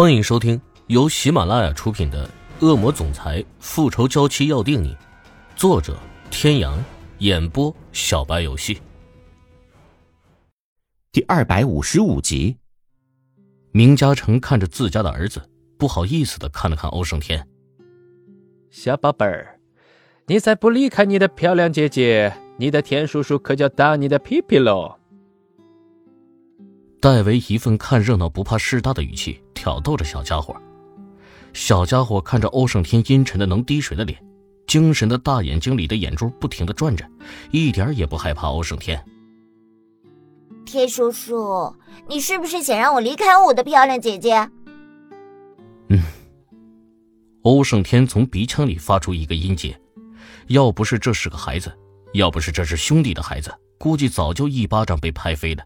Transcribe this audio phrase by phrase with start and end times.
[0.00, 2.24] 欢迎收听由喜马拉雅出品的
[2.64, 4.94] 《恶魔总裁复仇娇妻要定你》，
[5.56, 5.98] 作者：
[6.30, 6.78] 天阳，
[7.18, 8.80] 演播：小白游戏。
[11.10, 12.58] 第二百五十五集，
[13.72, 15.42] 明嘉诚看着自家的儿子，
[15.76, 17.44] 不好意思的看了看欧胜天。
[18.70, 19.58] 小宝贝儿，
[20.28, 24.94] 你再不离开你的漂亮姐姐，你的田叔叔可就打你的屁屁喽！
[27.00, 30.56] 戴维一份看热闹不怕事大的语气挑逗着小家伙。
[31.52, 34.16] 小家伙看着欧胜天阴沉的能滴水的脸，
[34.68, 37.04] 精神的大眼睛里的眼珠不停的转着，
[37.50, 39.04] 一点也不害怕欧胜天。
[40.64, 41.74] 天叔叔，
[42.06, 44.48] 你是不是想让我离开我的漂亮姐姐？
[45.88, 46.00] 嗯。
[47.42, 49.76] 欧胜天从鼻腔里发出一个音节，
[50.46, 51.72] 要不是这是个孩子，
[52.12, 55.64] 要不是这是兄弟的孩子，估计早就一巴掌被拍飞了。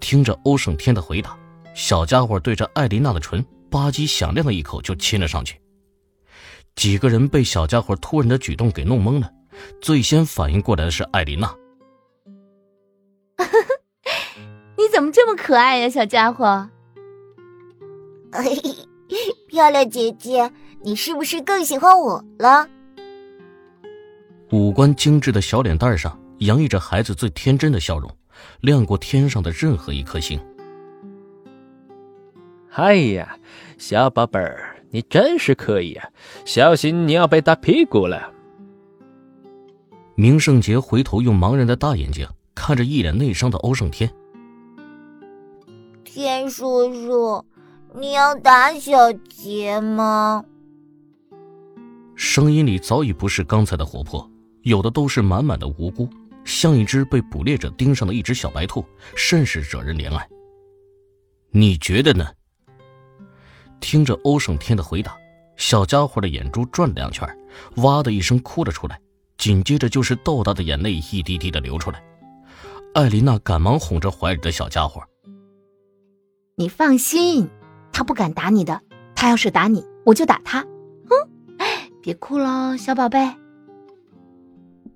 [0.00, 1.36] 听着欧胜天的回答，
[1.78, 5.60] 小家伙对着艾琳娜的唇吧唧响亮的一口就亲了上去。
[6.74, 9.30] 几个人被小家伙突然的举动给弄懵了，
[9.80, 11.54] 最先反应过来的是艾琳娜。
[14.76, 16.68] 你怎么这么可爱呀，小家伙？
[19.48, 20.50] 漂亮姐姐，
[20.82, 22.68] 你是不是更喜欢我了？
[24.50, 28.10] 五官精致的小脸蛋上洋溢着孩子最天真的笑容。
[28.62, 30.40] 亮过天上的任何一颗星。
[32.78, 33.36] 哎呀，
[33.76, 36.08] 小宝贝儿，你真是可以啊！
[36.44, 38.32] 小心你要被打屁股了。
[40.14, 44.08] 明圣杰回头用茫然的大眼睛看着一脸内伤的欧胜天。
[46.04, 47.44] 天叔叔，
[47.96, 50.44] 你要打小杰吗？
[52.14, 54.30] 声音里早已不是刚才的活泼，
[54.62, 56.08] 有的都是满满的无辜。
[56.44, 58.84] 像一只被捕猎者盯上的一只小白兔，
[59.16, 60.24] 甚是惹人怜爱。
[61.50, 62.24] 你觉得呢？
[63.80, 65.16] 听着欧胜天的回答，
[65.56, 67.28] 小家伙的眼珠转了两圈，
[67.76, 69.00] 哇的一声哭了出来，
[69.36, 72.02] 紧接着就是豆大的眼泪一滴滴的流出来。
[72.94, 75.02] 艾琳娜赶忙哄着怀里的小家伙
[76.56, 77.48] ：“你放心，
[77.92, 78.80] 他不敢打你的。
[79.14, 80.60] 他要是打你，我就打他。
[81.08, 81.28] 哼，
[82.02, 83.18] 别哭了，小宝贝。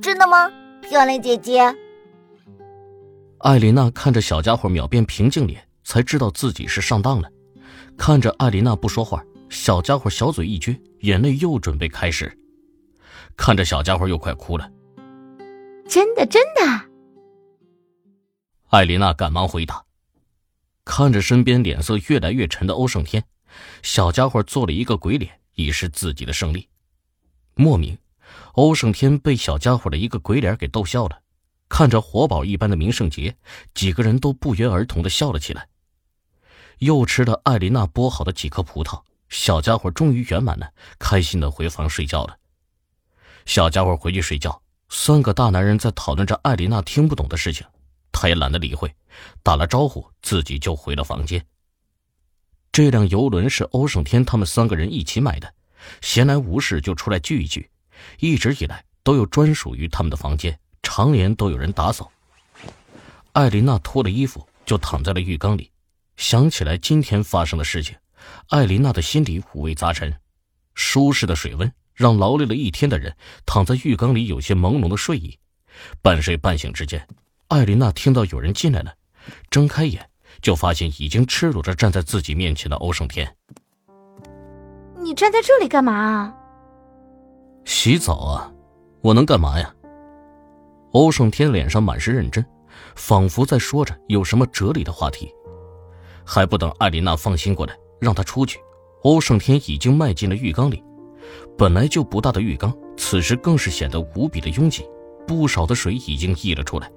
[0.00, 0.50] 真的吗？”
[0.82, 1.74] 漂亮姐姐，
[3.38, 7.28] 艾琳娜看着小家伙秒变平静脸，才知道自己是上当了。
[7.96, 12.38] 看着艾琳娜不说话，小家伙小嘴一撅，眼泪又准备开始。
[13.36, 14.70] 看着小家伙又快哭了，
[15.88, 16.62] 真的真的。
[18.68, 19.84] 艾琳娜赶忙回答。
[20.84, 23.24] 看着身边脸色越来越沉的欧胜天，
[23.82, 26.68] 小家伙做了一个鬼脸，以示自己的胜利。
[27.54, 27.98] 莫名。
[28.54, 31.20] 欧胜天被小家伙的一个鬼脸给逗笑了，
[31.68, 33.36] 看着活宝一般的明胜杰，
[33.74, 35.68] 几个人都不约而同的笑了起来。
[36.78, 42.36] 又吃了艾琳娜剥好的几颗葡萄，小家伙终于圆满了，开心的回房睡觉了。
[43.44, 47.66] 小家伙回去睡觉，三个大男人在讨论着艾琳娜听不懂的事情，
[48.12, 48.94] 他也懒得理会，
[49.42, 51.44] 打了招呼，自己就回了房间。
[52.72, 55.54] 这辆游轮是欧胜天他们三个人一起买的，
[56.02, 57.70] 闲来无事就出来聚一聚。
[58.18, 62.12] 一直以来都有专属于他们的房间，常年都有人打扫。
[63.32, 65.70] 艾琳娜脱了衣服就躺在了浴缸里，
[66.16, 67.96] 想起来今天发生的事情，
[68.48, 70.14] 艾琳娜的心里五味杂陈。
[70.74, 73.16] 舒适的水温让劳累了一天的人
[73.46, 75.38] 躺在浴缸里有些朦胧的睡意。
[76.02, 77.06] 半睡半醒之间，
[77.48, 78.94] 艾琳娜听到有人进来了，
[79.50, 80.08] 睁开眼
[80.40, 83.36] 就发现已经赤裸着站在自己面前的欧胜天。
[84.98, 86.34] 你站在这里干嘛？
[87.64, 88.52] 洗澡啊，
[89.02, 89.74] 我能干嘛呀？
[90.92, 92.44] 欧胜天脸上满是认真，
[92.94, 95.30] 仿佛在说着有什么哲理的话题。
[96.26, 98.58] 还不等艾琳娜放心过来，让他出去，
[99.02, 100.82] 欧胜天已经迈进了浴缸里。
[101.56, 104.84] 本来就不大的浴缸，此时更是显得无比的拥挤，
[105.26, 106.90] 不少的水已经溢了出来。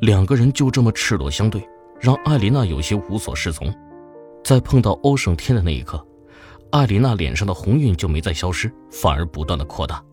[0.00, 1.66] 两个人就这么赤裸相对，
[1.98, 3.74] 让艾琳娜有些无所适从。
[4.44, 6.04] 在碰到欧胜天的那一刻。
[6.70, 10.04] 艾琳娜脸上的红晕就没再消失，反而不断的扩大。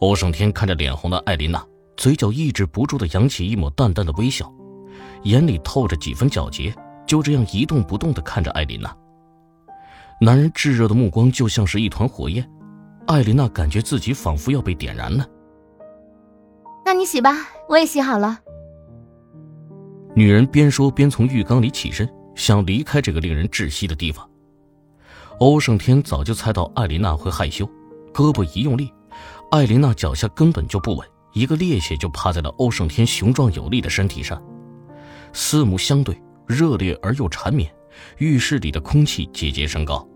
[0.00, 1.64] 欧胜天看着脸红的艾琳娜，
[1.96, 4.52] 嘴角抑制不住的扬起一抹淡淡的微笑，
[5.22, 6.74] 眼里透着几分皎洁，
[7.06, 8.94] 就这样一动不动的看着艾琳娜。
[10.20, 12.48] 男人炙热的目光就像是一团火焰，
[13.06, 15.26] 艾琳娜感觉自己仿佛要被点燃了。
[16.84, 17.34] 那你洗吧，
[17.68, 18.38] 我也洗好了。
[20.14, 24.26] 女人边说边从浴缸里起身，想离开这个令人窒息的地方。
[25.38, 27.68] 欧胜天早就猜到艾琳娜会害羞，
[28.14, 28.90] 胳膊一用力，
[29.50, 34.42] 艾琳娜脚下根本就不稳，一个趔趄就趴在了欧胜天雄壮有力的身体上，
[35.34, 37.70] 四目相对，热烈而又缠绵，
[38.18, 40.06] 浴室里的空气节节升高。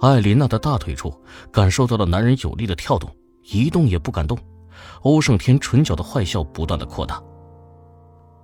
[0.00, 1.12] 艾琳娜的大腿处
[1.50, 3.10] 感受到了男人有力的跳动，
[3.42, 4.36] 一动也不敢动。
[5.02, 7.22] 欧胜天唇角的坏笑不断的扩大。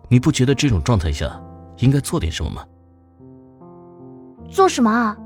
[0.08, 1.40] 你不觉得这种状态下
[1.78, 2.64] 应该做点什么吗？
[4.48, 5.16] 做什么啊？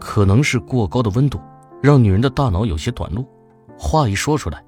[0.00, 1.40] 可能是过高的温度
[1.82, 3.26] 让女人的大脑有些短路，
[3.78, 4.64] 话一说出来，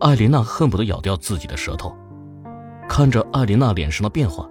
[0.00, 1.96] 艾琳娜恨不得咬掉自己的舌头。
[2.88, 4.48] 看着艾琳娜脸上的变化，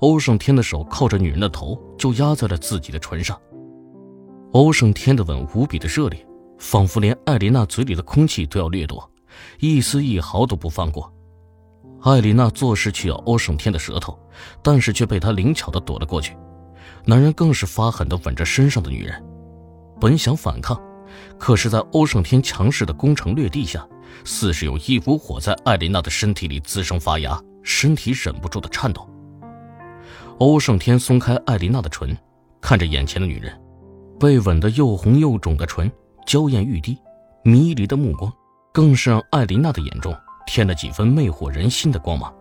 [0.00, 3.38] 欧胜天的手靠着女人的头就压在了自己的唇上。
[4.52, 6.26] 欧胜天的吻无比的热烈，
[6.58, 9.10] 仿佛连艾琳娜嘴里的空气都要掠夺，
[9.60, 11.12] 一丝一毫都不放过。
[12.02, 14.18] 艾琳娜做事去咬欧胜天的舌头，
[14.62, 16.36] 但是却被他灵巧的躲了过去。
[17.04, 19.22] 男人更是发狠的吻着身上的女人，
[20.00, 20.80] 本想反抗，
[21.38, 23.86] 可是，在欧胜天强势的攻城略地下，
[24.24, 29.08] 似是有一股火在艾琳娜的身体里滋生发芽，身体忍不住的颤抖。
[30.38, 32.16] 欧胜天松开艾琳娜的唇，
[32.60, 33.60] 看着眼前的女人，
[34.20, 35.90] 被吻得又红又肿的唇，
[36.26, 36.96] 娇艳欲滴，
[37.42, 38.32] 迷离的目光，
[38.72, 42.32] 更是让艾琳娜的眼中添了几分魅惑人心的光芒。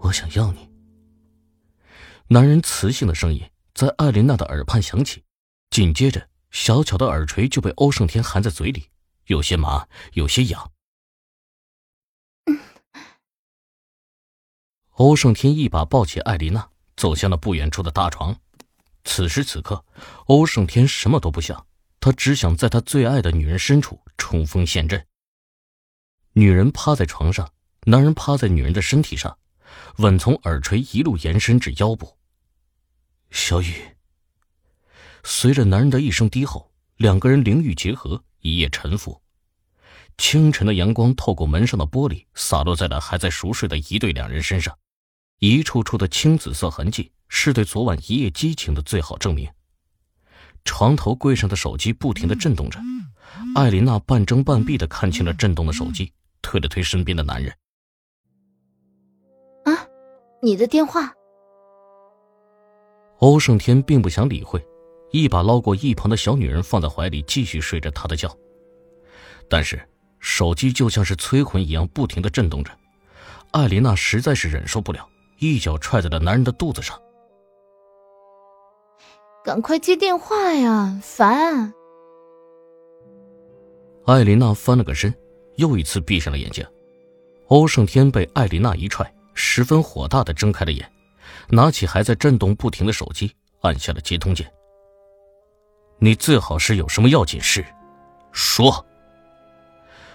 [0.00, 0.70] 我想要你。
[2.28, 3.42] 男人磁性的声音
[3.74, 5.24] 在艾琳娜的耳畔响起，
[5.70, 8.84] 紧接着，小巧的耳垂就被欧胜天含在嘴里，
[9.26, 10.70] 有些麻，有些痒。
[15.00, 18.36] 欧胜天一把抱起艾琳娜，走向了不远处的大床。
[19.02, 19.82] 此时此刻，
[20.26, 21.66] 欧胜天什么都不想，
[22.00, 25.06] 他只想在他最爱的女人身处冲锋陷阵。
[26.34, 27.50] 女人趴在床上，
[27.86, 29.38] 男人趴在女人的身体上，
[29.96, 32.18] 吻从耳垂一路延伸至腰部。
[33.30, 33.74] 小雨。
[35.24, 39.22] 随着男人的一声低吼，两个人灵欲结合，一夜沉浮。
[40.18, 44.76] 清晨的阳光透过门上的玻璃，洒落在了还在熟睡的一对两人身上，
[45.40, 49.50] 一处处的青紫色痕迹，是对昨晚一夜激情的最好证明。
[50.66, 52.78] 床头柜上的手机不停的震动着，
[53.54, 57.50] 艾琳娜半睁半闭的看清了震动的手机，推了推身边的男人
[59.64, 59.72] ：“啊，
[60.42, 61.10] 你的电话。”
[63.20, 64.62] 欧胜天并不想理会，
[65.10, 68.30] 一把捞过一旁的小女人放在怀里，继续睡着他的觉。
[69.48, 69.88] 但是
[70.18, 72.70] 手机就像是催魂一样，不停的震动着。
[73.52, 75.08] 艾琳娜实在是忍受不了，
[75.40, 77.00] 一脚踹在了男人的肚子上。
[79.42, 81.72] 赶快接电话呀，烦！
[84.04, 85.12] 艾琳娜翻了个身，
[85.56, 86.64] 又一次闭上了眼睛。
[87.46, 90.88] 欧胜天被艾琳娜一踹，十分火大的睁开了眼。
[91.48, 94.48] 拿起还在震动不停的手机，按下了接通键。
[95.98, 97.64] 你最好是有什么要紧事，
[98.30, 98.84] 说。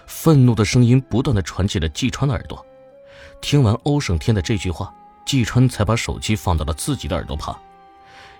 [0.06, 2.64] 愤怒的声音不断的传进了季川的耳朵。
[3.40, 4.94] 听完欧胜天的这句话，
[5.26, 7.54] 季川才把手机放到了自己的耳朵旁。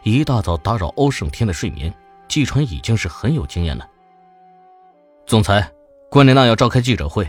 [0.05, 1.93] 一大早打扰欧胜天的睡眠，
[2.29, 3.87] 季川已经是很有经验了。
[5.27, 5.69] 总裁，
[6.09, 7.29] 关莲娜要召开记者会，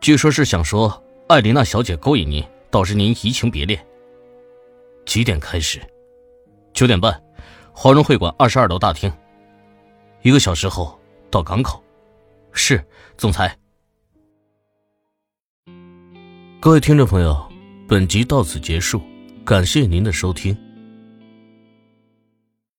[0.00, 3.84] 据说是想说艾琳娜小姐勾引您，导致您移情别恋。
[5.04, 5.82] 几点开始？
[6.72, 7.20] 九点半，
[7.72, 9.12] 华融会馆二十二楼大厅。
[10.22, 10.96] 一个小时后
[11.28, 11.82] 到港口。
[12.52, 12.82] 是，
[13.18, 13.58] 总裁。
[16.60, 17.52] 各位听众朋友，
[17.88, 19.00] 本集到此结束，
[19.44, 20.65] 感谢您的收听。